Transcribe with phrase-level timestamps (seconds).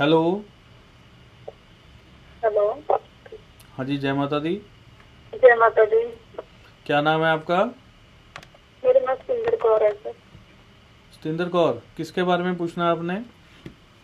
[0.00, 0.44] Hello
[2.44, 2.82] hello
[3.78, 4.54] हाँ जी जय माता दी।
[5.34, 6.02] जय माता दी।
[6.86, 7.64] क्या नाम है आपका?
[8.84, 10.12] मेरा नाम सुंदर कौर है सर
[11.12, 13.14] सतिंदर कौर किसके बारे में पूछना है आपने?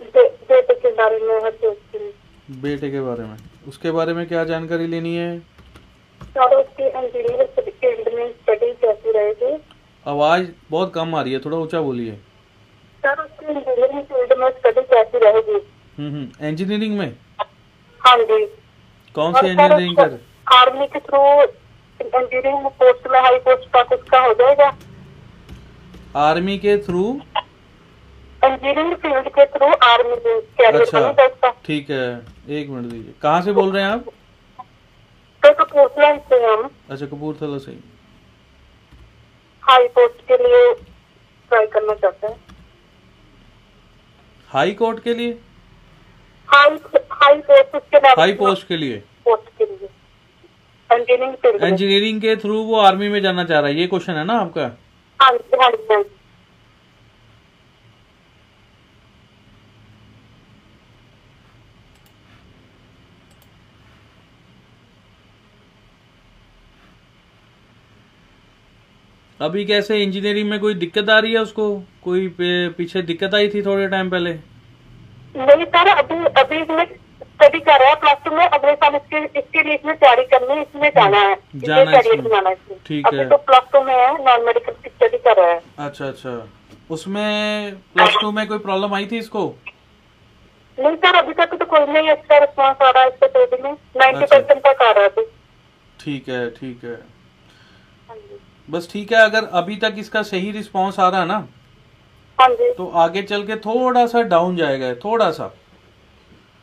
[0.00, 2.12] बे- बेटे के बारे में
[2.62, 3.36] बेटे के बारे में।
[3.68, 5.38] उसके बारे में क्या जानकारी लेनी है?
[6.22, 9.64] सर उसकी इंजीनियर फ़ील्ड में स्टडी कैसी रहेगी।
[10.06, 12.12] आवाज़ बहुत कम आ रही है थोड़ा ऊँचा बोलिए।
[12.98, 15.66] सर उसकी इंजीनियरिंग फ़ील्ड में स्टडी कैसी रहेगी।
[15.98, 17.16] इंजीनियरिंग में?
[18.00, 18.44] हाँ जी।
[19.14, 20.18] कौन सी इंजीनियरिंग कर
[20.54, 24.68] आर्मी के थ्रू इंजीनियरिंग पोस्ट में हाई पोस्ट तक उसका हो जाएगा?
[26.16, 27.02] आर्मी के थ्रू
[28.42, 32.06] इंजीनियरिंग फ़ील्ड के थ्रू आर्मी में कैरियर अच्छा। ठीक है।
[32.58, 34.04] एक मिनट दीजिए। कहाँ से बोल रहे हैं आप?
[35.42, 37.78] तो कपूरथला से हम। अच्छा कपूरथला से।
[39.62, 42.36] हाई पोस्ट के लिए ट्राई करना चाहते हैं।
[44.48, 45.38] हाई कोर्ट के लिए?
[46.58, 49.88] हाई पोस्ट हाई के लिए। पोस्ट के लिए।
[50.90, 54.38] इंजीनियरिंग इंजीनियरिंग के थ्रू वो आर्मी में जाना चाह रहा है ये क्वेश्चन है ना
[54.38, 54.70] आपका?
[55.20, 56.02] हाँ हाँ हाँ
[69.40, 71.82] अभी कैसे इंजीनियरिंग में कोई दिक्कत आ रही है उसको?
[72.04, 74.32] कोई पीछे दिक्कत आई थी थोड़े टाइम पहले?
[75.34, 79.18] नहीं सर अभी अभी इसमें स्टडी कर रहा है प्लस टू में अगले साल इसके
[79.38, 82.78] इसके लिए इसमें तैयारी करनी है इसमें जाना है जाना है करियर। बनाना है इसमें।
[82.86, 85.60] ठीक अभी है। तो प्लस टू में है नॉन मेडिकल की स्टडी कर रहा है।
[85.78, 86.32] अच्छा अच्छा।
[86.90, 89.44] उसमें प्लस टू में कोई प्रॉब्लम आई थी इसको?
[90.78, 93.72] नहीं सर अभी तक तो कोई नहीं अच्छा रिस्पॉन्स आ रहा है इसके स्टडी में।
[93.72, 95.24] नाइन्टी। परसेंट तक आ रहा है
[96.00, 96.94] ठीक है ठीक है।
[98.08, 98.16] हाँ
[98.68, 101.46] बस ठीक है अगर अभी तक इसका सही रिस्पांस आ रहा है ना
[102.38, 105.52] हाँ जी तो आगे चल के थोड़ा सा डाउन जाएगा थोड़ा सा।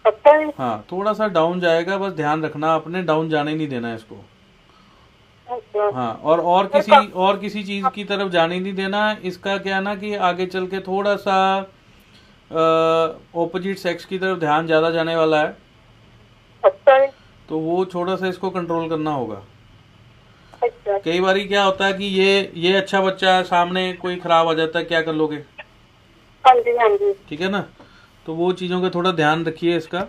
[0.05, 3.87] अच्छा है हाँ थोड़ा सा डाउन जाएगा बस ध्यान रखना आपने डाउन जाने नहीं देना
[3.87, 4.15] है इसको।
[5.47, 9.79] अच्छा। हाँ और और किसी और किसी चीज़ की तरफ़ जाने नहीं देना इसका क्या
[9.79, 11.37] ना कि आगे चल के थोड़ा सा
[13.37, 15.55] ऑपोजिट सेक्स की तरफ़ ध्यान ज़्यादा जाने वाला है।
[16.63, 17.05] अच्छा
[17.49, 19.41] तो वो थोड़ा सा इसको कंट्रोल करना होगा।
[20.61, 24.47] अच्छा। कई बार क्या होता है कि ये ये अच्छा बच्चा है सामने कोई खराब
[24.47, 25.43] आ जाता है क्या कर लोगे?
[26.44, 27.66] हाँ जी हाँ जी ठीक है ना
[28.26, 30.06] तो वो चीज़ों का थोड़ा ध्यान रखिए इसका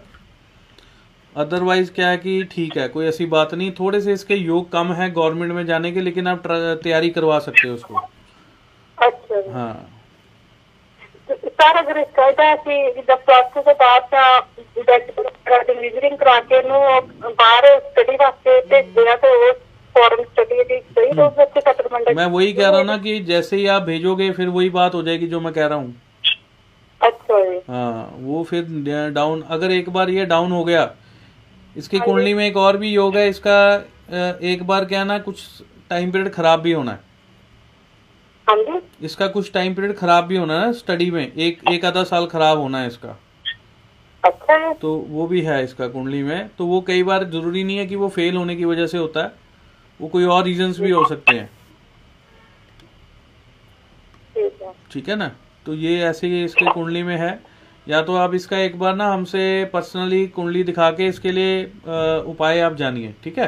[1.36, 4.92] अदरवाइज क्या है कि ठीक है कोई ऐसी बात नहीं थोड़े से इसके योग कम
[4.94, 8.02] है गवर्नमेंट में जाने के लेकिन आप ट्र- तैयारी करवा सकते हो उसको
[8.98, 9.74] अच्छा जी। हाँ
[11.30, 14.24] सर अगर इसका ਇਹਦਾ ਅਸੀਂ ਜਦ ਪਲੱਸ ਟੂ ਤੋਂ ਬਾਅਦ ਤਾਂ
[15.70, 16.80] ਇੰਜੀਨੀਅਰਿੰਗ ਕਰਾ ਕੇ ਇਹਨੂੰ
[17.36, 19.54] ਬਾਹਰ ਸਟੱਡੀ ਵਾਸਤੇ ਭੇਜਿਆ ਤੇ ਉਹ
[19.96, 23.58] ਫੋਰਨ स्टडी ਦੀ ਸਹੀ ਤੋਂ ਬੱਚੇ ਸੈਟਲਮੈਂਟ मैं वही कह रहा हूँ ना कि जैसे
[23.58, 26.05] ही आप भेजोगे फिर वही बात हो जाएगी जो मैं कह रहा हूँ अच्छा जी
[27.69, 30.91] हाँ वो फिर डाउन अगर एक बार ये डाउन हो गया
[31.77, 33.59] इसकी कुंडली में एक और भी योग है इसका
[34.45, 35.43] एक बार क्या ना कुछ
[35.91, 37.05] टाइम पीरियड खराब भी होना है।
[38.47, 42.27] हाँ इसका कुछ टाइम पीरियड खराब भी होना है स्टडी में एक एक आधा साल
[42.27, 43.17] खराब होना है इसका।
[44.25, 47.87] अच्छा। तो वो भी है इसका कुंडली में तो वो कई बार ज़रूरी नहीं है
[47.87, 49.33] कि वो फेल होने की वजह से होता है
[50.01, 51.51] वो कोई और रीजंस भी हो सकते हैं।
[54.91, 55.31] ठीक है। ना?
[55.67, 57.56] तो ये ऐसे इसके कुंडली में है।
[57.87, 59.43] या तो आप इसका एक बार ना हमसे
[59.73, 61.65] पर्सनली कुंडली दिखा के इसके लिए
[62.29, 63.47] उपाय आप जानिए ठीक है?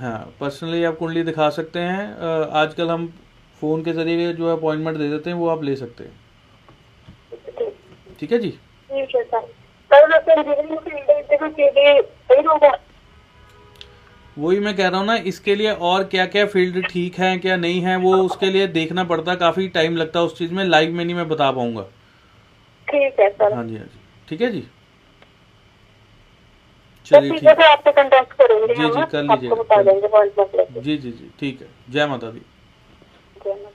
[0.00, 2.06] है पर्सनली आप कुंडली दिखा सकते हैं
[2.60, 3.06] आजकल हम
[3.62, 6.12] फ़ोन के ज़रिए जो अपॉइंटमेंट दे देते हैं वो आप ले सकते हैं।
[8.20, 8.52] ठीक है जी?
[14.38, 17.56] वही मैं कह रहा हूँ ना इसके लिए और क्या क्या फ़ील्ड ठीक है क्या
[17.56, 20.64] नहीं है वो उसके लिए देखना पड़ता है काफ़ी टाइम लगता है उस चीज़ में
[20.64, 21.84] लाइव में नहीं मैं बता पाऊँगा।
[22.92, 23.64] हाँ हाँ
[24.28, 24.66] ठीक है जी
[27.06, 29.50] चलिए ठीक है आपसे कांटेक्ट करेंगे जी जी कर लीजिए।
[30.82, 32.38] जी जी जी ठीक है। जय माता दी।
[33.44, 33.70] जय माता